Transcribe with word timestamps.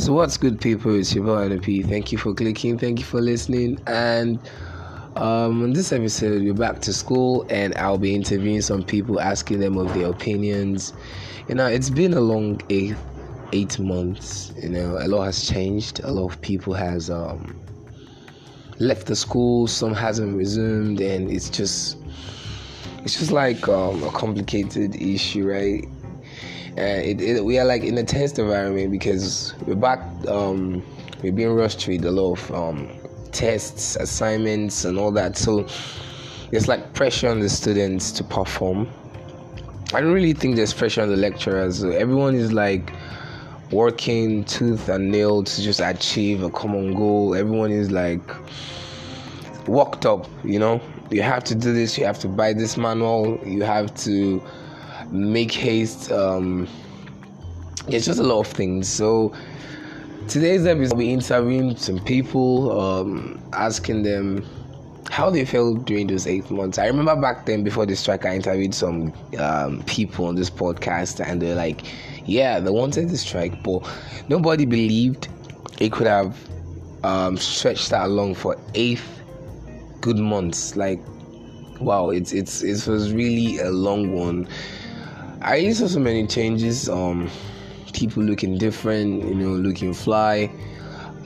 So 0.00 0.14
what's 0.14 0.38
good, 0.38 0.58
people? 0.58 0.98
It's 0.98 1.14
your 1.14 1.24
boy 1.24 1.52
LP. 1.52 1.82
Thank 1.82 2.10
you 2.10 2.16
for 2.16 2.32
clicking. 2.32 2.78
Thank 2.78 3.00
you 3.00 3.04
for 3.04 3.20
listening. 3.20 3.78
And 3.86 4.38
um, 5.16 5.62
in 5.62 5.74
this 5.74 5.92
episode, 5.92 6.42
we're 6.42 6.54
back 6.54 6.80
to 6.80 6.92
school, 6.94 7.44
and 7.50 7.76
I'll 7.76 7.98
be 7.98 8.14
interviewing 8.14 8.62
some 8.62 8.82
people, 8.82 9.20
asking 9.20 9.60
them 9.60 9.76
of 9.76 9.92
their 9.92 10.08
opinions. 10.08 10.94
You 11.48 11.54
know, 11.54 11.66
it's 11.66 11.90
been 11.90 12.14
a 12.14 12.20
long 12.20 12.62
eight 12.70 12.96
eight 13.52 13.78
months. 13.78 14.54
You 14.56 14.70
know, 14.70 14.96
a 14.98 15.06
lot 15.06 15.24
has 15.24 15.46
changed. 15.46 16.00
A 16.00 16.10
lot 16.10 16.32
of 16.32 16.40
people 16.40 16.72
has 16.72 17.10
um, 17.10 17.60
left 18.78 19.06
the 19.06 19.14
school. 19.14 19.66
Some 19.66 19.92
hasn't 19.92 20.34
resumed, 20.34 21.02
and 21.02 21.30
it's 21.30 21.50
just 21.50 21.98
it's 23.04 23.18
just 23.18 23.32
like 23.32 23.68
um, 23.68 24.02
a 24.02 24.10
complicated 24.12 24.96
issue, 24.96 25.46
right? 25.46 25.86
And 26.76 27.02
it, 27.02 27.20
it, 27.20 27.44
we 27.44 27.58
are 27.58 27.64
like 27.64 27.82
in 27.82 27.98
a 27.98 28.04
tense 28.04 28.38
environment 28.38 28.90
because 28.90 29.54
we're 29.66 29.74
back 29.74 30.00
um, 30.28 30.82
we're 31.22 31.32
being 31.32 31.52
rushed 31.52 31.86
with 31.86 32.04
a 32.04 32.10
lot 32.10 32.38
of 32.38 32.52
um, 32.52 32.88
tests 33.32 33.96
assignments 33.96 34.84
and 34.84 34.98
all 34.98 35.10
that. 35.12 35.36
So 35.36 35.66
there's 36.50 36.68
like 36.68 36.92
pressure 36.94 37.28
on 37.28 37.40
the 37.40 37.48
students 37.48 38.10
to 38.12 38.24
perform. 38.24 38.88
I 39.92 40.00
don't 40.00 40.12
really 40.12 40.32
think 40.32 40.56
there's 40.56 40.72
pressure 40.72 41.02
on 41.02 41.08
the 41.08 41.16
lecturers. 41.16 41.82
Everyone 41.84 42.34
is 42.34 42.52
like 42.52 42.92
working 43.72 44.44
tooth 44.44 44.88
and 44.88 45.10
nail 45.10 45.44
to 45.44 45.62
just 45.62 45.80
achieve 45.80 46.42
a 46.42 46.50
common 46.50 46.94
goal. 46.94 47.34
Everyone 47.34 47.70
is 47.70 47.90
like 47.90 48.22
worked 49.68 50.06
up 50.06 50.26
you 50.44 50.58
know? 50.58 50.80
You 51.10 51.22
have 51.22 51.44
to 51.44 51.54
do 51.54 51.72
this 51.72 51.98
you 51.98 52.04
have 52.04 52.18
to 52.20 52.28
buy 52.28 52.52
this 52.52 52.76
manual 52.76 53.38
you 53.44 53.62
have 53.62 53.94
to 54.04 54.42
make 55.10 55.52
haste. 55.52 56.10
Um, 56.12 56.68
it's 57.88 58.06
just 58.06 58.20
a 58.20 58.22
lot 58.22 58.40
of 58.40 58.46
things. 58.46 58.88
So 58.88 59.34
today's 60.28 60.66
episode, 60.66 60.96
we 60.96 61.12
interviewing 61.12 61.76
some 61.76 61.98
people, 62.00 62.80
um, 62.80 63.42
asking 63.52 64.02
them 64.02 64.44
how 65.10 65.28
they 65.28 65.44
felt 65.44 65.84
during 65.86 66.06
those 66.06 66.26
eight 66.26 66.48
months. 66.50 66.78
I 66.78 66.86
remember 66.86 67.16
back 67.16 67.44
then, 67.46 67.64
before 67.64 67.84
the 67.84 67.96
strike, 67.96 68.24
I 68.24 68.36
interviewed 68.36 68.74
some 68.74 69.12
um, 69.38 69.82
people 69.86 70.26
on 70.26 70.36
this 70.36 70.50
podcast, 70.50 71.24
and 71.24 71.42
they're 71.42 71.56
like, 71.56 71.82
"Yeah, 72.26 72.60
they 72.60 72.70
wanted 72.70 73.08
the 73.08 73.18
strike, 73.18 73.62
but 73.62 73.88
nobody 74.28 74.64
believed 74.64 75.28
it 75.80 75.90
could 75.90 76.06
have 76.06 76.38
um, 77.02 77.36
stretched 77.36 77.90
that 77.90 78.08
long 78.10 78.34
for 78.34 78.56
eight 78.74 79.02
good 80.00 80.18
months. 80.18 80.76
Like, 80.76 81.00
wow, 81.80 82.10
it's 82.10 82.32
it's 82.32 82.62
it 82.62 82.86
was 82.88 83.12
really 83.12 83.58
a 83.58 83.70
long 83.70 84.12
one." 84.14 84.46
I 85.42 85.72
saw 85.72 85.86
so 85.86 86.00
many 86.00 86.26
changes. 86.26 86.88
Um, 86.88 87.30
people 87.94 88.22
looking 88.22 88.58
different, 88.58 89.24
you 89.24 89.34
know, 89.34 89.52
looking 89.52 89.94
fly. 89.94 90.50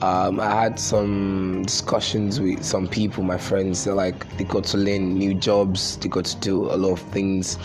Um, 0.01 0.39
I 0.39 0.63
had 0.63 0.79
some 0.79 1.63
discussions 1.63 2.39
with 2.39 2.63
some 2.63 2.87
people, 2.87 3.23
my 3.23 3.37
friends. 3.37 3.83
They're 3.83 3.93
like 3.93 4.37
they 4.37 4.45
got 4.45 4.63
to 4.65 4.77
learn 4.77 5.17
new 5.17 5.33
jobs, 5.33 5.97
they 5.97 6.09
got 6.09 6.25
to 6.25 6.37
do 6.37 6.65
a 6.65 6.75
lot 6.75 6.93
of 6.93 6.99
things, 7.11 7.57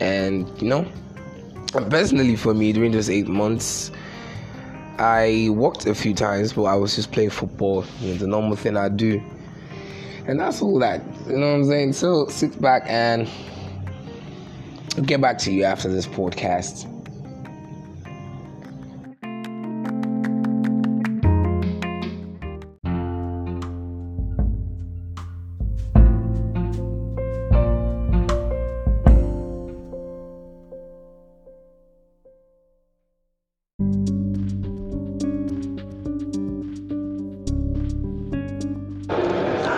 and 0.00 0.50
you 0.60 0.68
know, 0.68 0.86
personally 1.90 2.36
for 2.36 2.54
me 2.54 2.72
during 2.72 2.92
those 2.92 3.08
eight 3.10 3.28
months, 3.28 3.90
I 4.98 5.48
worked 5.50 5.86
a 5.86 5.94
few 5.94 6.14
times, 6.14 6.52
but 6.54 6.64
I 6.64 6.76
was 6.76 6.94
just 6.96 7.12
playing 7.12 7.30
football, 7.30 7.84
you 8.00 8.12
know, 8.12 8.18
the 8.18 8.26
normal 8.26 8.56
thing 8.56 8.76
I 8.76 8.88
do, 8.88 9.22
and 10.26 10.40
that's 10.40 10.62
all 10.62 10.78
that. 10.78 11.02
You 11.26 11.36
know 11.36 11.52
what 11.52 11.56
I'm 11.56 11.64
saying? 11.66 11.92
So 11.94 12.26
sit 12.28 12.60
back 12.60 12.84
and 12.86 13.28
I'll 14.96 15.04
get 15.04 15.20
back 15.20 15.38
to 15.38 15.52
you 15.52 15.64
after 15.64 15.88
this 15.88 16.06
podcast. 16.06 16.93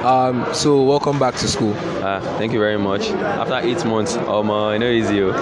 Um, 0.07 0.47
so 0.55 0.85
welcome 0.85 1.19
back 1.19 1.35
to 1.35 1.49
school. 1.49 1.75
Uh, 1.75 2.21
thank 2.39 2.53
you 2.53 2.61
very 2.61 2.79
much. 2.79 3.09
After 3.11 3.57
eight 3.67 3.85
months, 3.85 4.17
um, 4.17 4.51
uh, 4.53 4.69
I 4.69 4.79
know 4.79 4.89
easy. 4.89 5.21
oh. 5.21 5.33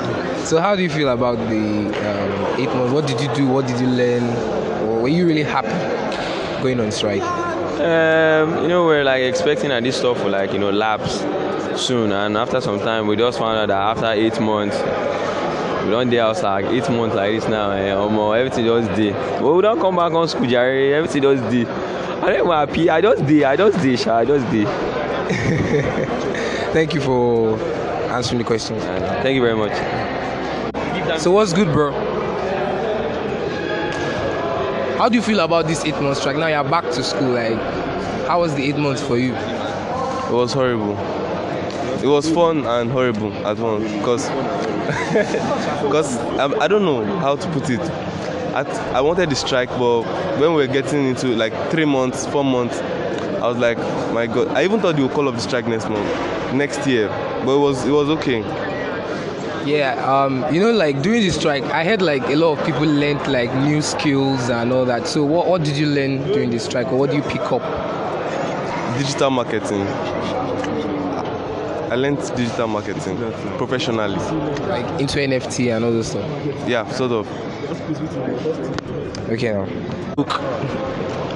So 0.47 0.59
how 0.59 0.75
do 0.75 0.83
you 0.83 0.89
feel 0.89 1.11
about 1.11 1.37
the 1.37 1.89
um, 1.89 2.59
eight 2.59 2.71
months? 2.71 2.91
What 2.95 3.07
did 3.07 3.21
you 3.21 3.29
do? 3.35 3.47
What 3.47 3.67
did 3.67 3.79
you 3.79 3.89
learn? 3.89 4.25
Or 4.89 5.03
were 5.03 5.09
you 5.09 5.27
really 5.27 5.43
happy 5.43 5.69
going 6.63 6.81
on 6.81 6.91
strike? 6.93 7.21
Um, 7.21 8.63
you 8.63 8.69
know, 8.69 8.87
we're 8.87 9.05
like 9.05 9.25
expecting 9.25 9.69
that 9.69 9.83
this 9.83 9.99
stuff 9.99 10.25
will 10.25 10.31
like 10.31 10.55
you 10.55 10.59
know 10.59 10.71
lapse 10.71 11.19
soon, 11.79 12.11
and 12.13 12.35
after 12.39 12.59
some 12.63 12.79
time, 12.79 13.07
we 13.07 13.17
just 13.17 13.39
found 13.39 13.59
out 13.59 13.69
that 13.69 13.99
after 13.99 14.19
eight 14.19 14.41
months, 14.41 14.79
we 15.85 15.91
don't 15.91 16.09
dey 16.09 16.17
house 16.17 16.43
like 16.43 16.65
eight 16.65 16.89
months 16.89 17.15
like 17.15 17.33
this 17.39 17.47
now. 17.51 17.71
Eh, 17.73 17.93
uh, 17.93 18.31
everything 18.31 18.65
just 18.65 18.89
dey. 18.97 19.13
But 19.13 19.53
we 19.53 19.61
don't 19.61 19.79
come 19.79 19.97
back 19.97 20.13
on 20.13 20.27
school, 20.27 20.47
Jerry. 20.47 20.95
Everything 20.95 21.21
just 21.21 21.43
dey. 21.51 21.65
I 22.25 22.33
don't 22.33 22.47
happy. 22.51 22.89
I 22.89 23.03
just 23.03 23.27
dey. 23.27 23.45
I 23.45 23.55
just 23.55 23.79
dey. 23.83 23.97
Sha. 23.97 24.17
I 24.17 24.25
just 24.25 24.51
dey. 24.51 24.65
Thank 26.73 26.95
you 26.95 27.03
for 27.03 27.59
answering 28.11 28.39
the 28.39 28.45
questions. 28.45 28.83
And 28.83 29.05
thank 29.23 29.35
you 29.35 29.43
very 29.43 29.55
much. 29.57 29.73
So 31.21 31.33
what's 31.33 31.53
good, 31.53 31.71
bro? 31.71 31.93
How 34.97 35.11
do 35.11 35.17
you 35.17 35.23
feel 35.23 35.41
about 35.41 35.67
this 35.67 35.85
eight 35.85 36.01
months 36.01 36.21
strike? 36.21 36.37
Now 36.37 36.47
you're 36.47 36.65
back 36.65 36.85
to 36.93 37.03
school. 37.03 37.33
Like, 37.33 37.59
how 38.27 38.41
was 38.41 38.55
the 38.55 38.65
eight 38.65 38.79
months 38.79 39.03
for 39.03 39.19
you? 39.19 39.35
It 39.35 40.33
was 40.33 40.55
horrible. 40.55 40.97
It 42.03 42.07
was 42.07 42.31
fun 42.31 42.65
and 42.67 42.91
horrible 42.91 43.35
at 43.47 43.59
once 43.59 43.85
because 43.93 44.29
because 45.83 46.17
I, 46.39 46.45
um, 46.45 46.55
I 46.59 46.69
don't 46.69 46.87
know 46.87 47.05
how 47.19 47.37
to 47.37 47.49
put 47.51 47.69
it. 47.69 47.81
I, 48.55 48.63
I 48.93 49.01
wanted 49.01 49.31
the 49.31 49.35
strike, 49.35 49.69
but 49.71 50.03
when 50.39 50.55
we 50.55 50.67
were 50.67 50.73
getting 50.73 51.07
into 51.07 51.29
like 51.35 51.53
three 51.71 51.85
months, 51.85 52.25
four 52.27 52.45
months, 52.45 52.79
I 52.79 53.49
was 53.49 53.59
like, 53.59 53.79
my 54.13 54.27
God! 54.29 54.49
I 54.49 54.63
even 54.65 54.81
thought 54.81 54.95
they 54.95 55.03
would 55.03 55.11
call 55.11 55.29
up 55.29 55.35
the 55.35 55.41
strike 55.41 55.67
next 55.67 55.89
month, 55.89 56.55
next 56.55 56.87
year, 56.87 57.09
but 57.45 57.57
it 57.57 57.59
was 57.59 57.85
it 57.85 57.91
was 57.91 58.09
okay. 58.11 58.41
Yeah, 59.67 59.95
um, 60.05 60.45
you 60.55 60.61
know, 60.61 60.71
like 60.73 61.03
during 61.03 61.23
the 61.23 61.31
strike, 61.31 61.65
I 61.65 61.85
heard 61.85 62.01
like 62.01 62.23
a 62.29 62.37
lot 62.37 62.59
of 62.59 62.65
people 62.67 62.83
learned 62.87 63.27
like 63.27 63.53
new 63.57 63.83
skills 63.83 64.51
and 64.51 64.73
all 64.73 64.85
that. 64.85 65.07
So, 65.07 65.25
what, 65.25 65.49
what 65.49 65.65
did 65.65 65.77
you 65.77 65.87
learn 65.87 66.19
during 66.33 66.51
the 66.51 66.61
strike, 66.61 66.93
or 66.93 66.99
what 66.99 67.11
do 67.11 67.17
you 67.17 67.23
pick 67.23 67.43
up? 67.51 67.63
Digital 68.99 69.31
marketing. 69.31 69.85
I 71.95 71.97
learned 71.97 72.19
digital 72.35 72.67
marketing 72.67 73.17
professionally. 73.57 74.17
Like 74.67 75.01
into 75.01 75.21
NFT 75.21 75.77
and 75.77 75.85
all 75.85 75.93
those 75.93 76.09
stuff. 76.09 76.29
Yeah, 76.69 76.91
sort 76.91 77.13
of. 77.13 77.29
Okay, 79.31 79.53
now. 79.53 79.63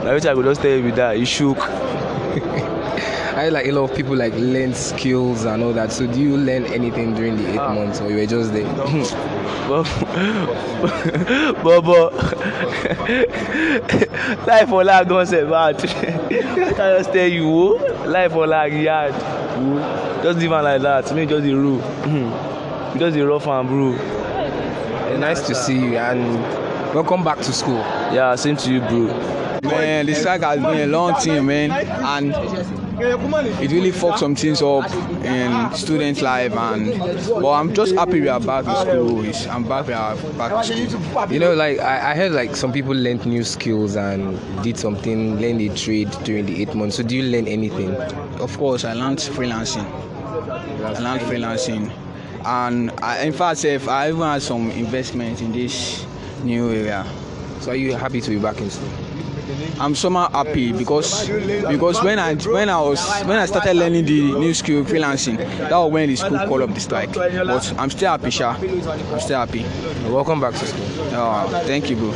I 0.04 0.14
wish 0.14 0.24
I 0.24 0.34
could 0.34 0.46
just 0.46 0.60
tell 0.60 0.76
you 0.76 0.82
with 0.82 0.96
that. 0.96 1.16
You 1.16 1.26
shook. 1.26 1.58
I 3.38 3.50
like 3.50 3.66
a 3.66 3.70
lot 3.70 3.88
of 3.88 3.96
people 3.96 4.16
like 4.16 4.34
learn 4.34 4.74
skills 4.74 5.44
and 5.44 5.62
all 5.62 5.72
that. 5.74 5.92
So, 5.92 6.08
do 6.08 6.20
you 6.20 6.36
learn 6.36 6.64
anything 6.64 7.14
during 7.14 7.36
the 7.36 7.52
eight 7.52 7.58
ah. 7.58 7.72
months, 7.72 8.00
or 8.00 8.10
you 8.10 8.16
were 8.16 8.26
just 8.26 8.52
there? 8.52 8.66
but 9.68 9.84
but 11.84 12.14
life 14.48 14.68
for 14.68 14.82
lag 14.82 15.06
don 15.06 15.26
say 15.26 15.44
bad 15.44 15.76
i 15.76 16.98
just 16.98 17.12
tell 17.12 17.28
you 17.28 17.46
oh? 17.46 17.76
life 18.06 18.34
or 18.34 18.46
lag 18.46 18.72
yard 18.72 19.12
o 19.14 20.07
just 20.22 20.38
leave 20.38 20.52
am 20.52 20.64
like 20.64 20.82
that. 20.82 21.14
Make 21.14 21.28
just 21.28 21.44
dey 21.44 21.54
roll 21.54 21.78
you 22.94 22.98
just 23.00 23.14
dey 23.16 23.22
rough 23.22 23.46
am 23.46 23.66
bro 23.66 23.92
nice 25.18 25.46
to 25.46 25.54
see 25.54 25.74
you 25.78 25.96
and 25.98 26.40
welcome 26.94 27.24
back 27.24 27.38
to 27.38 27.52
school. 27.52 27.78
yeah 28.12 28.34
same 28.34 28.56
to 28.56 28.72
you 28.72 28.80
bro. 28.80 29.38
Man, 29.62 30.06
the 30.06 30.14
strike 30.14 30.42
has 30.42 30.60
been 30.60 30.78
a 30.78 30.86
long 30.86 31.14
thing, 31.16 31.44
man, 31.44 31.70
and 31.72 32.32
it 33.00 33.70
really 33.70 33.92
fucked 33.92 34.18
some 34.18 34.34
things 34.34 34.60
up 34.62 34.90
in 35.24 35.74
student 35.74 36.20
life. 36.22 36.52
And 36.52 36.98
but 37.28 37.52
I'm 37.52 37.72
just 37.74 37.94
happy 37.94 38.20
we 38.20 38.28
are 38.28 38.40
back 38.40 38.64
to 38.64 38.76
school. 38.80 39.52
I'm 39.52 39.64
back. 39.64 39.86
We 39.86 39.92
are 39.92 40.16
back 40.32 40.66
to 40.66 40.86
school. 40.88 41.32
You 41.32 41.38
know, 41.38 41.54
like 41.54 41.78
I, 41.78 42.12
I 42.12 42.14
heard 42.14 42.32
like 42.32 42.56
some 42.56 42.72
people 42.72 42.94
learned 42.94 43.24
new 43.26 43.44
skills 43.44 43.96
and 43.96 44.38
did 44.62 44.78
something, 44.78 45.40
learned 45.40 45.60
a 45.60 45.74
trade 45.76 46.10
during 46.24 46.46
the 46.46 46.60
eight 46.60 46.74
months. 46.74 46.96
So, 46.96 47.02
do 47.02 47.16
you 47.16 47.22
learn 47.24 47.46
anything? 47.46 47.94
Of 48.40 48.56
course, 48.58 48.84
I 48.84 48.94
learned 48.94 49.18
freelancing. 49.18 49.84
I 50.82 50.98
learned 50.98 51.20
freelancing, 51.22 51.92
and 52.44 52.90
I, 53.00 53.22
in 53.22 53.32
fact, 53.32 53.64
if 53.64 53.88
I 53.88 54.08
even 54.08 54.22
had 54.22 54.42
some 54.42 54.70
investment 54.72 55.40
in 55.40 55.52
this 55.52 56.04
new 56.42 56.70
area. 56.70 57.06
So, 57.60 57.72
are 57.72 57.76
you 57.76 57.94
happy 57.94 58.20
to 58.20 58.30
be 58.30 58.38
back 58.38 58.58
in 58.58 58.70
school? 58.70 59.07
I'm 59.80 59.94
somehow 59.94 60.30
happy 60.30 60.72
because 60.72 61.28
because 61.68 62.02
when 62.02 62.18
I 62.18 62.34
when 62.34 62.68
I 62.68 62.80
was 62.80 63.00
when 63.22 63.38
I 63.38 63.46
started 63.46 63.74
learning 63.74 64.04
the 64.04 64.32
new 64.38 64.52
skill 64.54 64.84
freelancing, 64.84 65.38
that 65.38 65.70
was 65.72 65.92
when 65.92 66.08
the 66.08 66.16
school 66.16 66.38
called 66.38 66.62
up 66.62 66.74
the 66.74 66.80
strike. 66.80 67.12
But 67.12 67.78
I'm 67.78 67.90
still 67.90 68.10
happy, 68.10 68.30
sha. 68.30 68.50
I'm 68.56 69.20
still 69.20 69.38
happy. 69.38 69.64
Welcome 70.10 70.40
back 70.40 70.54
to 70.54 70.66
school. 70.66 71.14
Uh, 71.14 71.48
thank 71.64 71.88
you, 71.90 71.96
bro. 71.96 72.12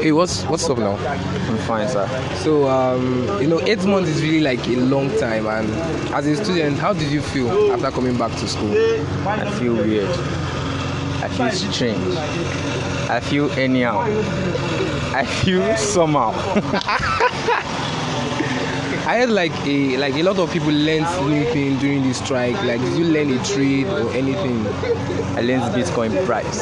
Hey, 0.00 0.12
what's 0.12 0.44
what's 0.44 0.68
up 0.68 0.78
now? 0.78 0.96
I'm 0.96 1.58
fine, 1.58 1.88
sir. 1.88 2.06
So, 2.36 2.68
um, 2.68 3.26
you 3.40 3.48
know, 3.48 3.60
eight 3.62 3.84
months 3.84 4.08
is 4.10 4.22
really 4.22 4.40
like 4.40 4.66
a 4.68 4.76
long 4.76 5.10
time. 5.18 5.46
And 5.46 5.68
as 6.14 6.26
a 6.26 6.36
student, 6.36 6.78
how 6.78 6.92
did 6.92 7.10
you 7.10 7.20
feel 7.20 7.72
after 7.72 7.90
coming 7.90 8.16
back 8.16 8.30
to 8.32 8.48
school? 8.48 8.72
I 9.26 9.50
feel 9.58 9.74
weird. 9.74 10.08
I 11.22 11.28
feel 11.28 11.50
strange. 11.50 12.14
I 13.08 13.20
feel 13.20 13.50
anyhow. 13.52 14.00
I 15.14 15.24
feel 15.24 15.76
somehow. 15.76 16.32
I 19.06 19.18
heard 19.20 19.30
like 19.30 19.52
a 19.64 19.96
like 19.98 20.14
a 20.14 20.22
lot 20.24 20.38
of 20.40 20.50
people 20.52 20.72
learned 20.72 21.06
new 21.30 21.44
things 21.52 21.80
during 21.80 22.02
the 22.02 22.12
strike. 22.12 22.56
Like, 22.64 22.80
did 22.80 22.98
you 22.98 23.04
learn 23.04 23.30
a 23.30 23.42
trade 23.44 23.86
or 23.86 24.10
anything? 24.12 24.66
I 25.36 25.42
learned 25.42 25.62
Bitcoin 25.74 26.24
price. 26.26 26.58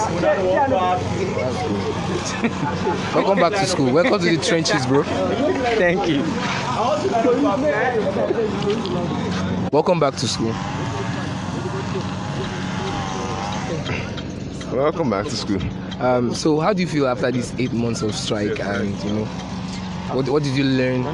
Welcome 3.15 3.39
back 3.39 3.53
to 3.53 3.67
school. 3.67 3.93
Welcome 3.93 4.21
to 4.21 4.37
the 4.37 4.45
trenches, 4.45 4.87
bro. 4.87 5.05
Thank 5.79 6.07
you. 6.07 6.23
Welcome 9.73 10.01
back 10.01 10.15
to 10.17 10.29
school. 10.29 10.53
Welcome 14.75 15.11
back 15.11 15.27
to 15.27 15.37
school. 15.37 15.61
Um, 16.01 16.35
so, 16.35 16.59
how 16.59 16.73
do 16.73 16.83
you 16.83 16.89
feel 16.89 17.07
after 17.07 17.31
these 17.31 17.55
eight 17.61 17.73
months 17.73 18.03
of 18.03 18.13
strike? 18.13 18.59
And 18.59 18.89
you 19.05 19.13
know, 19.13 19.25
what 20.13 20.29
what 20.29 20.43
did 20.43 20.57
you 20.57 20.65
learn? 20.65 21.07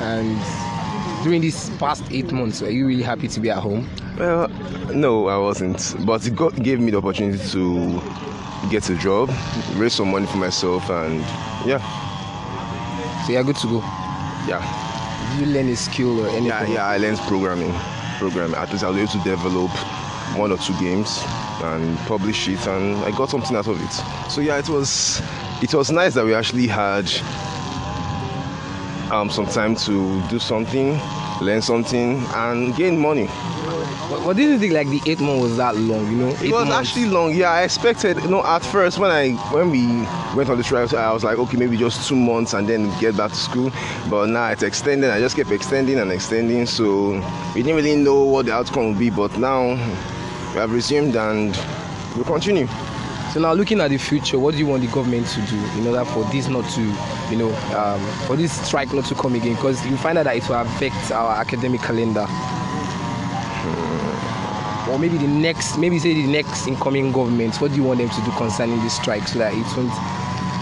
And 0.00 1.24
during 1.24 1.40
these 1.40 1.70
past 1.78 2.04
eight 2.12 2.30
months, 2.30 2.62
are 2.62 2.70
you 2.70 2.86
really 2.86 3.02
happy 3.02 3.26
to 3.26 3.40
be 3.40 3.50
at 3.50 3.58
home? 3.58 3.88
Well, 4.16 4.46
no, 4.94 5.26
I 5.26 5.36
wasn't. 5.38 5.96
But 6.06 6.24
it 6.24 6.36
got, 6.36 6.54
gave 6.62 6.78
me 6.78 6.92
the 6.92 6.98
opportunity 6.98 7.42
to 7.48 8.00
get 8.70 8.88
a 8.90 8.94
job, 8.96 9.28
raise 9.74 9.94
some 9.94 10.12
money 10.12 10.26
for 10.26 10.36
myself, 10.36 10.88
and 10.88 11.18
yeah, 11.66 11.82
So 13.26 13.32
you're 13.32 13.42
good 13.42 13.56
to 13.56 13.66
go. 13.66 13.78
yeah, 14.46 15.34
Did 15.36 15.48
you 15.48 15.52
learn 15.52 15.68
a 15.68 15.74
skill 15.76 16.20
or 16.20 16.28
anything? 16.28 16.46
yeah, 16.46 16.64
yeah. 16.68 16.86
I 16.86 16.98
learned 16.98 17.18
programming. 17.26 17.74
Programming. 18.18 18.54
At 18.54 18.70
least 18.70 18.84
I 18.84 18.90
was 18.90 18.98
able 18.98 19.08
to 19.24 19.28
develop 19.28 19.70
one 20.38 20.52
or 20.52 20.58
two 20.58 20.78
games 20.78 21.18
and 21.62 21.96
publish 22.00 22.48
it, 22.48 22.66
and 22.66 22.96
I 23.04 23.10
got 23.12 23.30
something 23.30 23.56
out 23.56 23.66
of 23.68 23.80
it. 23.82 24.30
So 24.30 24.40
yeah, 24.40 24.58
it 24.58 24.68
was 24.68 25.22
it 25.62 25.74
was 25.74 25.90
nice 25.90 26.14
that 26.14 26.24
we 26.24 26.34
actually 26.34 26.66
had 26.66 27.10
um, 29.10 29.30
some 29.30 29.46
time 29.46 29.76
to 29.76 30.20
do 30.28 30.38
something, 30.38 30.98
learn 31.40 31.62
something, 31.62 32.18
and 32.34 32.74
gain 32.76 32.98
money. 32.98 33.28
But, 34.10 34.22
but 34.24 34.36
didn't 34.36 34.58
think 34.60 34.74
like 34.74 34.88
the 34.88 35.00
eight 35.06 35.20
months 35.20 35.42
was 35.42 35.56
that 35.56 35.76
long? 35.76 36.10
You 36.10 36.16
know, 36.18 36.28
It 36.28 36.52
was 36.52 36.68
months. 36.68 36.90
actually 36.90 37.06
long. 37.06 37.34
Yeah, 37.34 37.50
I 37.52 37.62
expected. 37.62 38.18
You 38.18 38.28
know, 38.28 38.44
at 38.44 38.58
first 38.62 38.98
when 38.98 39.10
I 39.10 39.30
when 39.52 39.70
we 39.70 39.86
went 40.36 40.50
on 40.50 40.58
the 40.58 40.62
trial, 40.62 40.88
I 40.96 41.12
was 41.12 41.24
like, 41.24 41.38
okay, 41.38 41.56
maybe 41.56 41.76
just 41.76 42.06
two 42.08 42.16
months 42.16 42.52
and 42.52 42.68
then 42.68 42.90
get 43.00 43.16
back 43.16 43.30
to 43.30 43.36
school. 43.36 43.70
But 44.10 44.26
now 44.26 44.48
it's 44.50 44.62
extended. 44.62 45.10
I 45.10 45.20
just 45.20 45.36
kept 45.36 45.50
extending 45.50 45.98
and 45.98 46.12
extending. 46.12 46.66
So 46.66 47.12
we 47.54 47.62
didn't 47.62 47.76
really 47.76 47.96
know 47.96 48.24
what 48.24 48.46
the 48.46 48.52
outcome 48.52 48.88
would 48.88 48.98
be. 48.98 49.08
But 49.10 49.38
now 49.38 49.74
we 50.54 50.60
have 50.60 50.72
resumed 50.72 51.16
and 51.16 51.56
we'll 52.14 52.24
continue. 52.24 52.68
So 53.32 53.40
now 53.40 53.52
looking 53.52 53.80
at 53.80 53.90
the 53.90 53.98
future, 53.98 54.38
what 54.38 54.52
do 54.52 54.58
you 54.58 54.66
want 54.66 54.82
the 54.82 54.88
government 54.88 55.26
to 55.26 55.40
do 55.42 55.56
in 55.76 55.88
order 55.88 56.04
for 56.04 56.22
this 56.30 56.48
not 56.48 56.64
to, 56.74 56.82
you 57.28 57.36
know, 57.36 57.52
um, 57.76 58.00
for 58.26 58.36
this 58.36 58.52
strike 58.64 58.92
not 58.92 59.04
to 59.06 59.16
come 59.16 59.34
again? 59.34 59.56
Because 59.56 59.84
you 59.86 59.96
find 59.96 60.16
out 60.16 60.24
that 60.24 60.36
it 60.36 60.48
will 60.48 60.60
affect 60.60 61.10
our 61.10 61.34
academic 61.34 61.80
calendar. 61.80 62.26
Or 64.88 64.98
maybe 65.00 65.18
the 65.18 65.26
next, 65.26 65.76
maybe 65.78 65.98
say 65.98 66.14
the 66.14 66.28
next 66.28 66.68
incoming 66.68 67.10
government. 67.10 67.60
What 67.60 67.72
do 67.72 67.76
you 67.76 67.82
want 67.82 67.98
them 67.98 68.10
to 68.10 68.20
do 68.20 68.30
concerning 68.36 68.80
this 68.82 68.94
strike 68.94 69.26
so 69.26 69.40
that 69.40 69.52
it 69.52 69.66
won't, 69.76 69.90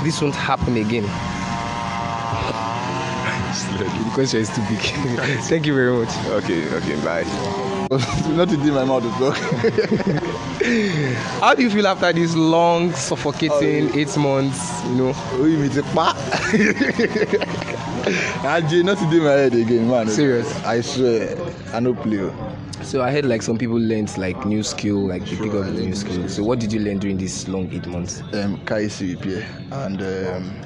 this 0.04 0.22
won't 0.22 0.34
happen 0.34 0.78
again? 0.78 1.02
the 3.78 4.10
question 4.14 4.40
is 4.40 4.48
too 4.48 4.62
big. 4.70 4.78
Thank 5.42 5.66
you 5.66 5.74
very 5.74 5.92
much. 5.92 6.08
Okay, 6.28 6.66
okay, 6.76 6.96
bye. 7.04 7.70
Not 8.36 8.48
to 8.48 8.56
do 8.56 8.72
my 8.72 8.84
mouth 8.84 9.02
to 9.02 9.10
talk. 9.18 9.36
How 11.40 11.54
do 11.54 11.62
you 11.62 11.70
feel 11.70 11.86
after 11.86 12.10
this 12.12 12.34
long, 12.34 12.92
suffocating 12.92 13.94
eight 13.94 14.16
months? 14.16 14.82
You 14.86 14.94
know, 14.94 15.12
Oyi 15.36 15.58
mi 15.60 15.68
ti 15.68 15.82
pa. 15.92 16.14
Ajay, 18.44 18.82
not 18.84 18.96
to 18.98 19.10
do 19.10 19.22
my 19.22 19.30
head 19.32 19.54
again, 19.54 19.88
man. 19.90 20.08
Serious? 20.08 20.50
I 20.64 20.80
swear, 20.80 21.36
I 21.74 21.80
no 21.80 21.92
play. 21.94 22.20
o. 22.20 22.32
So 22.82 23.02
I 23.02 23.12
heard 23.12 23.26
like 23.26 23.42
some 23.42 23.58
people 23.58 23.76
learned 23.78 24.16
like 24.16 24.44
new 24.46 24.62
skill, 24.62 25.06
like 25.06 25.24
they 25.26 25.36
pick 25.36 25.52
up 25.52 25.66
new 25.66 25.94
skill. 25.94 26.28
So 26.28 26.42
what 26.42 26.58
did 26.60 26.72
you 26.72 26.80
learn 26.80 26.98
during 26.98 27.18
this 27.18 27.46
long 27.46 27.70
eight 27.72 27.86
months? 27.86 28.22
Um, 28.32 28.56
KIC 28.64 29.16
repair 29.20 29.46
and 29.70 30.00
um, 30.00 30.56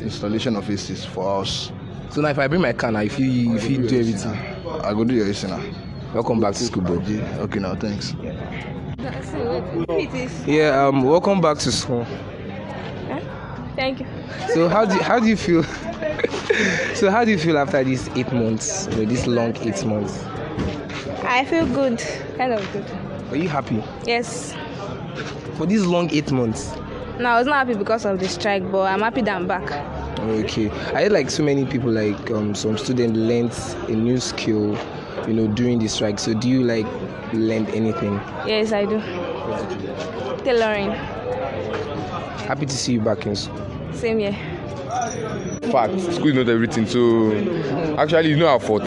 installation 0.00 0.56
of 0.56 0.64
ACs 0.66 1.06
for 1.06 1.22
house. 1.24 1.70
So 2.10 2.20
now 2.20 2.28
if 2.28 2.38
I 2.38 2.48
bring 2.48 2.60
my 2.60 2.72
car 2.72 2.90
now, 2.92 3.00
if 3.00 3.18
you 3.18 3.54
if 3.54 3.70
you 3.70 3.78
do 3.86 3.98
everything, 4.00 4.32
I 4.82 4.92
go 4.92 5.04
do 5.04 5.14
your 5.14 5.26
AC 5.28 5.46
now. 5.46 5.62
Welcome 6.14 6.40
back 6.40 6.54
to 6.54 6.64
school, 6.64 6.82
bro. 6.82 6.98
Ajay, 6.98 7.38
okay 7.38 7.58
now, 7.60 7.74
thanks. 7.74 8.14
Yeah, 10.46 10.86
um, 10.86 11.02
welcome 11.02 11.40
back 11.40 11.58
to 11.58 11.72
school. 11.72 12.06
Thank 13.76 14.00
you. 14.00 14.06
So 14.54 14.68
how 14.68 14.84
do 14.84 14.98
how 15.00 15.18
do 15.18 15.26
you 15.26 15.36
feel? 15.36 15.62
so 16.94 17.10
how 17.10 17.24
do 17.24 17.30
you 17.32 17.38
feel 17.38 17.58
after 17.58 17.82
these 17.82 18.08
eight 18.10 18.32
months? 18.32 18.86
You 18.92 18.98
know, 18.98 19.04
this 19.06 19.26
long 19.26 19.56
eight 19.58 19.84
months. 19.84 20.22
I 21.24 21.44
feel 21.44 21.66
good, 21.66 21.98
kind 22.36 22.52
of 22.52 22.72
good. 22.72 22.84
Are 23.30 23.36
you 23.36 23.48
happy 23.48 23.82
Yes. 24.04 24.54
for 25.56 25.66
these 25.66 25.84
long 25.84 26.10
eight 26.12 26.30
months? 26.30 26.72
No, 27.18 27.30
I 27.30 27.38
was 27.38 27.46
not 27.46 27.66
happy 27.66 27.74
because 27.74 28.04
of 28.04 28.18
the 28.20 28.28
strike, 28.28 28.70
but 28.70 28.82
I'm 28.82 29.00
happy 29.00 29.22
that 29.22 29.34
I'm 29.36 29.46
back. 29.48 29.72
Okay, 30.20 30.70
I 30.70 31.02
heard 31.02 31.12
like 31.12 31.30
so 31.30 31.42
many 31.42 31.64
people, 31.64 31.90
like 31.90 32.30
um, 32.30 32.54
some 32.54 32.78
students 32.78 33.18
learned 33.18 33.52
a 33.88 33.96
new 33.96 34.18
skill, 34.20 34.76
you 35.26 35.34
know, 35.34 35.46
during 35.46 35.78
the 35.78 35.88
strike. 35.88 36.18
So 36.18 36.34
do 36.34 36.48
you 36.48 36.62
like 36.62 36.86
learn 37.32 37.66
anything? 37.66 38.14
Yes, 38.46 38.72
I 38.72 38.84
do. 38.84 39.00
Tailoring. 40.44 40.90
Happy 42.46 42.66
to 42.66 42.76
see 42.76 42.94
you 42.94 43.00
back 43.00 43.26
in 43.26 43.36
school. 43.36 43.66
Same 43.92 44.18
here. 44.18 44.36
fact 45.74 45.98
school 46.00 46.28
is 46.28 46.34
not 46.34 46.48
everything 46.48 46.86
so 46.86 47.32
actually 47.98 48.30
it's 48.32 48.38
not 48.40 48.48
our 48.48 48.60
fault 48.60 48.84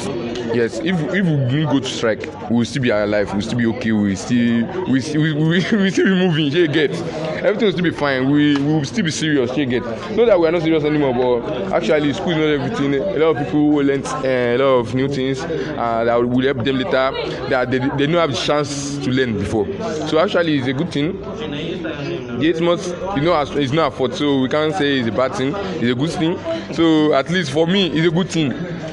yes 0.55 0.79
if 0.79 0.95
if 1.13 1.25
we 1.25 1.35
didn't 1.51 1.65
go 1.65 1.79
to 1.79 1.85
strike 1.85 2.21
we 2.49 2.57
will 2.57 2.65
still 2.65 2.81
be 2.81 2.89
alive 2.89 3.27
we 3.29 3.35
will 3.35 3.41
still 3.41 3.57
be 3.57 3.65
okay 3.65 3.91
we 3.91 4.09
will 4.09 4.15
still 4.15 4.85
we 4.87 5.01
still 5.01 5.21
we, 5.21 5.33
will 5.33 5.61
still 5.91 6.05
be 6.05 6.15
moving 6.15 6.49
shey 6.51 6.59
you 6.59 6.67
get 6.67 6.91
everything 7.37 7.65
will 7.65 7.71
still 7.71 7.83
be 7.83 7.91
fine. 7.91 8.29
We 8.29 8.55
we 8.57 8.73
will 8.73 8.85
still 8.85 9.05
be 9.05 9.11
serious 9.11 9.51
shey 9.53 9.61
you 9.61 9.65
get. 9.67 9.83
Not 10.15 10.25
that 10.27 10.39
we 10.39 10.47
are 10.47 10.51
not 10.51 10.61
serious 10.61 10.83
anymore 10.83 11.13
but 11.13 11.73
actually 11.73 12.13
school 12.13 12.31
is 12.31 12.37
not 12.37 12.65
everything. 12.65 12.93
A 12.95 13.17
lot 13.19 13.35
of 13.37 13.45
people 13.45 13.69
will 13.69 13.85
learn 13.85 14.05
uh, 14.05 14.21
a 14.23 14.57
lot 14.57 14.79
of 14.79 14.95
new 14.95 15.07
things 15.07 15.39
uh, 15.41 16.03
that 16.05 16.15
will 16.15 16.41
help 16.45 16.63
them 16.63 16.77
later 16.77 17.11
that 17.49 17.71
they 17.71 17.79
they 17.97 18.07
no 18.07 18.19
have 18.19 18.31
the 18.31 18.37
chance 18.37 18.97
to 18.99 19.11
learn 19.11 19.37
before. 19.37 19.65
So 20.07 20.19
actually 20.19 20.57
it's 20.57 20.67
a 20.67 20.73
good 20.73 20.91
thing. 20.91 21.19
The 21.21 22.47
eight 22.47 22.61
months 22.61 22.87
you 23.15 23.21
know 23.21 23.35
as 23.35 23.49
it's 23.51 23.71
not 23.73 23.93
fault. 23.93 24.13
So 24.15 24.39
we 24.41 24.49
can't 24.49 24.73
say 24.75 24.99
it's 24.99 25.07
a 25.07 25.11
bad 25.11 25.35
thing. 25.35 25.53
It's 25.55 25.91
a 25.91 25.95
good 25.95 26.11
thing. 26.11 26.37
So 26.73 27.13
at 27.13 27.29
least 27.29 27.51
for 27.51 27.67
me 27.67 27.87
it's 27.87 28.07
a 28.07 28.11
good 28.11 28.29
thing. 28.29 28.49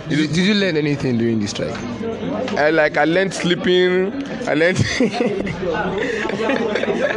Did 0.08 0.18
you, 0.18 0.26
did 0.26 0.36
you 0.36 0.54
learn 0.54 0.76
anything 0.76 1.16
during 1.18 1.40
the 1.40 1.46
strike? 1.46 1.74
I 2.58 2.70
like 2.70 2.96
I 2.96 3.04
learned 3.04 3.32
sleeping. 3.34 4.12
I 4.46 4.54
learned 4.54 4.78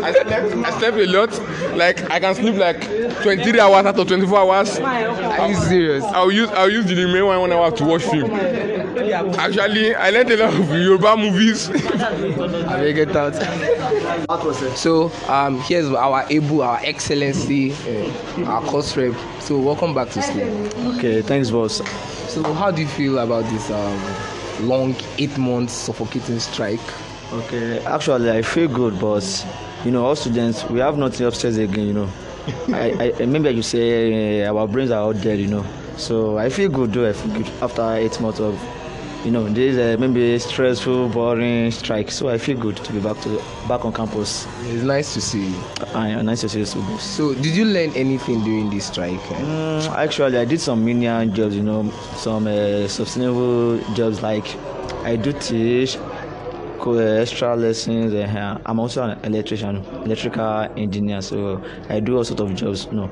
I 0.08 0.12
slept 0.14 0.32
I 0.32 0.80
slept 0.80 0.98
a 0.98 1.06
lot. 1.06 1.76
Like 1.76 2.10
I 2.10 2.20
can 2.22 2.34
sleep 2.34 2.56
like 2.56 2.82
23 3.24 3.60
hours 3.60 3.86
out 3.86 4.00
of 4.00 4.08
24 4.08 4.40
hours. 4.40 4.80
Are 4.80 5.50
you 5.50 5.56
serious? 5.56 6.04
I'll 6.06 6.32
use 6.32 6.50
I'll 6.52 6.70
use 6.70 6.86
the 6.86 6.96
remaining 6.96 7.28
one 7.28 7.52
hour 7.52 7.72
to 7.72 7.84
watch 7.84 8.04
film. 8.04 8.32
Actually, 8.32 9.96
I 9.96 10.10
learned 10.12 10.32
a 10.32 10.38
lot 10.38 10.54
of 10.54 10.70
Yoruba 10.72 11.18
movies. 11.18 11.70
I 11.72 12.82
will 12.82 12.94
get 12.94 13.16
out. 13.18 13.36
So 14.78 15.12
um, 15.28 15.60
here's 15.62 15.90
our 15.92 16.26
able, 16.30 16.62
our 16.62 16.80
excellency, 16.84 17.74
uh, 17.74 18.46
our 18.46 18.62
course 18.62 18.96
rep. 18.96 19.14
So 19.42 19.60
welcome 19.60 19.94
back 19.94 20.10
to 20.12 20.22
school. 20.22 20.96
Okay, 20.96 21.22
thanks, 21.22 21.52
boss. 21.52 21.78
So 22.32 22.54
how 22.54 22.72
do 22.72 22.82
you 22.82 22.88
feel 22.88 23.20
about 23.20 23.44
this 23.52 23.70
um, 23.72 24.68
long 24.68 24.96
eight 25.18 25.38
months 25.38 25.74
suffocating 25.74 26.40
strike? 26.40 26.80
Okay, 27.34 27.80
actually, 27.86 28.32
I 28.32 28.42
feel 28.42 28.70
good, 28.70 29.00
but 29.02 29.22
you 29.86 29.92
know, 29.92 30.06
all 30.06 30.16
students, 30.16 30.64
we 30.70 30.80
have 30.80 30.98
nothing 30.98 31.26
upstairs 31.26 31.58
again, 31.58 31.88
you 31.88 31.94
know. 31.94 32.10
I, 32.70 32.92
I 33.00 33.20
remember 33.20 33.50
you 33.52 33.62
say 33.62 34.44
uh, 34.46 34.54
our 34.54 34.68
brains 34.68 34.92
are 34.92 35.10
out 35.10 35.16
there, 35.18 35.36
you 35.36 35.48
know. 35.48 35.66
So 35.98 36.38
I 36.38 36.50
feel 36.50 36.70
good, 36.70 36.94
though. 36.94 37.10
I 37.10 37.14
feel 37.14 37.34
good 37.34 37.48
after 37.62 37.82
eight 37.96 38.20
months 38.22 38.40
of, 38.40 38.58
you 39.26 39.32
know, 39.32 39.48
this 39.50 39.78
uh, 39.78 40.00
maybe 40.00 40.38
stressful, 40.40 41.10
boring 41.10 41.72
strike. 41.72 42.12
So 42.12 42.30
I 42.30 42.38
feel 42.38 42.58
good 42.58 42.78
to 42.78 42.94
be 42.94 43.00
back 43.00 43.20
to 43.22 43.42
back 43.68 43.84
on 43.84 43.92
campus. 43.94 44.48
It's 44.64 44.84
nice 44.84 45.14
to 45.16 45.22
see 45.22 45.48
you. 45.50 45.56
Uh, 45.94 46.22
nice 46.22 46.42
to 46.42 46.50
see 46.50 46.60
you, 46.60 46.66
too. 46.66 46.98
So 47.00 47.34
did 47.34 47.56
you 47.56 47.66
learn 47.66 47.92
anything 47.96 48.44
during 48.44 48.70
this 48.70 48.86
strike? 48.88 49.20
eh? 49.32 49.42
Mm, 49.42 49.90
actually, 49.98 50.38
I 50.38 50.46
did 50.46 50.62
some 50.62 50.86
menial 50.86 51.26
jobs, 51.28 51.56
you 51.56 51.64
know, 51.64 51.90
some 52.16 52.48
uh, 52.48 52.88
sustainable 52.88 53.80
jobs 53.96 54.22
like 54.22 54.46
I 55.04 55.16
do 55.16 55.34
teach, 55.34 55.98
extra 56.86 57.56
lessons. 57.56 58.14
Uh, 58.14 58.60
I'm 58.66 58.80
also 58.80 59.04
an 59.04 59.20
electrician, 59.24 59.78
electrical 60.06 60.68
engineer. 60.78 61.22
So 61.22 61.64
I 61.90 62.00
do 62.00 62.18
all 62.18 62.24
sort 62.24 62.40
of 62.40 62.56
jobs. 62.56 62.86
You 62.86 62.94
know, 62.94 63.10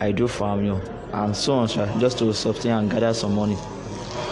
I 0.00 0.12
do 0.12 0.28
farm, 0.28 0.64
you 0.64 0.72
know, 0.72 0.82
and 1.12 1.36
so 1.36 1.54
on, 1.54 1.68
sha, 1.68 1.86
just 1.98 2.18
to 2.18 2.32
sustain 2.32 2.72
and 2.72 2.90
gather 2.90 3.12
some 3.14 3.34
money. 3.34 3.56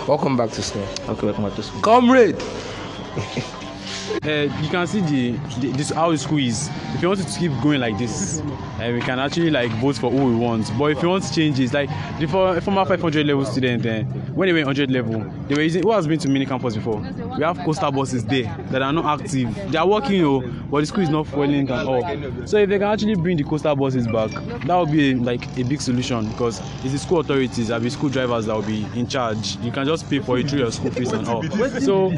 Welcome 0.07 0.37
back 0.37 0.51
to 0.51 0.63
school. 0.63 0.87
Okay, 1.09 1.27
welcome 1.27 1.45
back 1.45 1.55
to 1.57 1.63
school. 1.63 1.81
Comrade! 1.81 2.37
uh, 4.27 4.61
you 4.61 4.69
can 4.69 4.87
see 4.87 5.01
the, 5.01 5.33
the 5.61 5.73
this 5.73 5.91
how 5.91 6.11
the 6.11 6.19
school 6.19 6.39
is. 6.39 6.69
If 6.95 7.03
you 7.03 7.09
want 7.09 7.21
to 7.27 7.39
keep 7.39 7.53
going 7.63 7.81
like 7.81 7.99
this 7.99 8.41
uh, 8.41 8.91
we 8.93 9.01
can 9.01 9.19
actually 9.19 9.51
like 9.51 9.71
vote 9.73 9.97
for 9.97 10.11
who 10.11 10.27
we 10.27 10.35
want. 10.35 10.71
But 10.79 10.87
if 10.93 11.03
you 11.03 11.09
want 11.09 11.31
changes 11.33 11.73
like 11.73 11.89
the 12.19 12.27
for, 12.27 12.61
former 12.61 12.85
500 12.85 13.27
level 13.27 13.45
student 13.45 13.87
uh, 13.87 14.03
when 14.33 14.49
they 14.49 14.53
were 14.53 14.65
100 14.67 14.91
level 14.91 15.21
they 15.49 15.55
were 15.55 15.63
using 15.63 15.83
who 15.83 15.93
has 15.93 16.07
been 16.07 16.19
to 16.21 16.29
mini 16.29 16.47
campus 16.47 16.75
before? 16.75 16.99
We 17.37 17.43
have 17.43 17.59
Coaster 17.59 17.91
buses 17.91 18.25
there 18.25 18.55
that 18.71 18.83
are 18.83 18.93
not 18.93 19.21
active. 19.21 19.55
They 19.71 19.79
are 19.79 19.87
working 19.87 20.25
oh 20.25 20.41
but 20.71 20.81
the 20.81 20.87
school 20.87 21.03
is 21.03 21.11
not 21.11 21.27
fueling 21.27 21.71
at 21.71 21.87
all. 21.87 22.03
So 22.47 22.59
if 22.59 22.69
they 22.69 22.79
can 22.79 22.89
actually 22.89 23.15
bring 23.15 23.37
the 23.37 23.45
Coaster 23.45 23.75
buses 23.75 24.07
back 24.07 24.31
that 24.31 24.77
would 24.77 24.91
be 24.91 25.13
a, 25.13 25.17
like 25.17 25.45
a 25.59 25.63
big 25.65 25.81
solution 25.81 26.29
because 26.31 26.61
it's 26.83 26.93
the 26.93 26.99
school 26.99 27.21
authorities 27.21 27.71
and 27.71 27.85
the 27.85 27.91
school 27.91 28.09
drivers 28.09 28.47
that 28.47 28.55
will 28.55 28.63
be 28.63 28.87
in 28.95 29.07
charge. 29.07 29.57
You 29.59 29.73
can 29.73 29.87
just 29.87 30.09
pay 30.09 30.19
for 30.21 30.39
it 30.39 30.49
through 30.49 30.61
your 30.61 30.73
school 30.73 30.91
fees 30.91 31.13
and 31.13 31.27
all. 31.29 31.43
So 31.81 32.13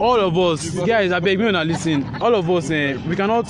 all 0.00 0.20
of 0.20 0.36
us 0.36 0.70
guys 0.80 1.10
abeg 1.10 1.38
make 1.38 1.53
una 1.54 1.64
lis 1.64 1.84
ten 1.84 2.04
all 2.20 2.34
of 2.34 2.48
us 2.50 2.70
eh, 2.70 2.96
we 3.08 3.14
cannot 3.16 3.46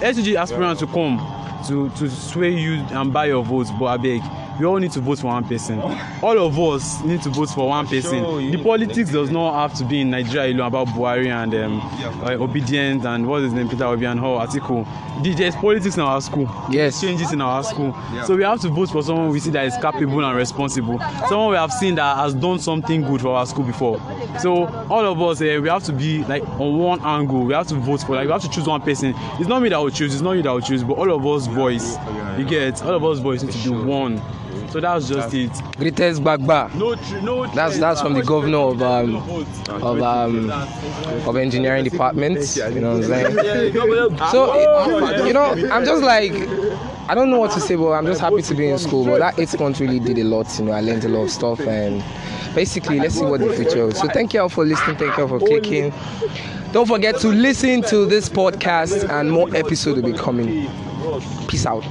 SUG 0.00 0.34
aspirants 0.36 0.80
to 0.80 0.86
come 0.86 1.18
to 1.66 1.88
to 1.98 2.08
sway 2.10 2.50
you 2.54 2.74
and 2.92 3.12
buy 3.12 3.26
your 3.26 3.42
vote 3.44 3.66
but 3.78 3.98
abeg 3.98 4.22
we 4.58 4.66
all 4.66 4.78
need 4.78 4.92
to 4.92 5.00
vote 5.00 5.18
for 5.20 5.28
one 5.28 5.44
person. 5.46 5.78
All 5.80 6.38
of 6.38 6.58
us 6.58 7.02
need 7.04 7.22
to 7.22 7.30
vote 7.30 7.50
for 7.50 7.68
one 7.68 7.86
person. 7.86 8.50
the 8.50 8.62
politics 8.62 9.10
does 9.12 9.30
not 9.30 9.54
have 9.54 9.78
to 9.78 9.84
be 9.84 10.00
in 10.00 10.10
nigeria 10.10 10.52
alone 10.54 10.66
about 10.66 10.88
buhari 10.88 11.28
and 11.28 11.54
um, 11.54 11.80
uh, 12.24 12.32
obedient 12.42 13.04
and 13.04 13.26
what 13.26 13.38
is 13.38 13.44
his 13.44 13.52
name 13.54 13.68
peter 13.68 13.84
obi 13.84 14.04
and 14.06 14.20
all 14.20 14.44
atiku. 14.44 14.86
The 15.22 15.34
there 15.34 15.48
is 15.48 15.56
politics 15.56 15.96
in 15.96 16.02
our 16.02 16.20
school. 16.20 16.48
Yes. 16.70 17.00
changes 17.00 17.32
in 17.32 17.40
our 17.40 17.62
school. 17.64 17.96
So 18.24 18.36
we 18.36 18.44
have 18.44 18.60
to 18.60 18.68
vote 18.68 18.90
for 18.90 19.02
someone 19.02 19.30
we 19.30 19.40
see 19.40 19.50
that 19.50 19.66
is 19.66 19.76
capable 19.76 20.24
and 20.24 20.36
responsible. 20.36 20.98
Someone 21.28 21.50
we 21.50 21.56
have 21.56 21.72
seen 21.72 21.96
that 21.96 22.16
has 22.16 22.34
done 22.34 22.58
something 22.60 23.02
good 23.02 23.20
for 23.20 23.34
our 23.36 23.46
school 23.46 23.64
before. 23.64 24.00
So 24.40 24.66
all 24.88 25.04
of 25.04 25.20
us 25.20 25.40
eh, 25.40 25.58
we 25.58 25.68
have 25.68 25.82
to 25.84 25.92
be 25.92 26.24
like 26.24 26.42
on 26.60 26.78
one 26.78 27.00
angle. 27.02 27.44
We 27.44 27.54
have 27.54 27.66
to 27.68 27.74
vote 27.74 28.02
for 28.02 28.14
like 28.14 28.26
we 28.26 28.32
have 28.32 28.42
to 28.42 28.50
choose 28.50 28.66
one 28.66 28.80
person. 28.80 29.14
It's 29.40 29.48
not 29.48 29.60
me 29.62 29.68
that 29.70 29.78
will 29.78 29.90
choose. 29.90 30.12
It's 30.14 30.22
not 30.22 30.32
you 30.32 30.42
that 30.42 30.52
will 30.52 30.60
choose 30.60 30.84
but 30.84 30.94
all 30.94 31.12
of 31.12 31.26
us 31.26 31.46
voice 31.48 31.96
you 32.38 32.44
get? 32.44 32.82
All 32.84 32.94
of 32.94 33.04
us 33.04 33.18
voice 33.18 33.42
need 33.42 33.52
to 33.52 33.58
be 33.58 33.70
one 33.70 34.22
so 34.70 34.80
that's 34.80 35.08
just 35.08 35.34
it 35.34 35.50
Greatest 35.76 36.22
Bagba. 36.22 36.74
no 36.74 36.94
tr- 36.94 37.20
no 37.20 37.46
That's 37.54 37.78
that's 37.78 38.00
from 38.00 38.14
the 38.14 38.22
governor 38.22 38.58
of 38.58 38.82
um 38.82 39.16
of 39.82 40.02
um 40.02 40.50
of 41.26 41.36
engineering 41.36 41.84
department. 41.84 42.56
You 42.56 42.80
know 42.80 42.98
what 42.98 43.04
I'm 43.04 43.34
saying? 43.34 44.16
So 44.30 45.24
you 45.24 45.32
know, 45.32 45.50
I'm 45.70 45.84
just 45.84 46.02
like 46.02 46.32
I 47.08 47.14
don't 47.14 47.30
know 47.30 47.38
what 47.38 47.52
to 47.52 47.60
say, 47.60 47.74
but 47.76 47.92
I'm 47.92 48.04
just 48.06 48.20
happy 48.20 48.42
to 48.42 48.54
be 48.54 48.68
in 48.68 48.78
school. 48.78 49.04
But 49.06 49.18
that 49.20 49.38
eight 49.38 49.58
months 49.58 49.80
really 49.80 49.98
did 49.98 50.18
a 50.18 50.24
lot. 50.24 50.46
You 50.58 50.66
know, 50.66 50.72
I 50.72 50.80
learned 50.82 51.04
a 51.04 51.08
lot 51.08 51.22
of 51.22 51.30
stuff, 51.30 51.60
and 51.60 52.04
basically, 52.54 53.00
let's 53.00 53.14
see 53.14 53.24
what 53.24 53.40
the 53.40 53.52
future. 53.54 53.80
holds. 53.82 53.98
So 53.98 54.08
thank 54.08 54.34
you 54.34 54.42
all 54.42 54.50
for 54.50 54.66
listening. 54.66 54.96
Thank 54.96 55.16
you 55.16 55.22
all 55.22 55.28
for 55.28 55.38
clicking. 55.38 55.92
Don't 56.72 56.86
forget 56.86 57.16
to 57.20 57.28
listen 57.28 57.80
to 57.84 58.04
this 58.04 58.28
podcast, 58.28 59.08
and 59.08 59.30
more 59.32 59.48
episodes 59.56 60.02
will 60.02 60.12
be 60.12 60.18
coming. 60.18 60.68
Peace 61.48 61.64
out. 61.64 61.82